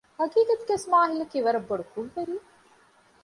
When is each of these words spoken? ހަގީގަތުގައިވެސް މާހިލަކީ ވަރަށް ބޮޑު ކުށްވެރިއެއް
ހަގީގަތުގައިވެސް 0.19 0.87
މާހިލަކީ 0.91 1.37
ވަރަށް 1.45 1.67
ބޮޑު 1.69 1.83
ކުށްވެރިއެއް 1.91 2.47